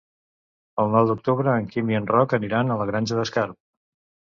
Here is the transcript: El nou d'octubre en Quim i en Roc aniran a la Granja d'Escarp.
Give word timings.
El 0.83 0.89
nou 0.95 1.11
d'octubre 1.11 1.55
en 1.59 1.69
Quim 1.75 1.95
i 1.95 2.01
en 2.03 2.11
Roc 2.17 2.37
aniran 2.41 2.79
a 2.79 2.83
la 2.85 2.93
Granja 2.95 3.23
d'Escarp. 3.23 3.61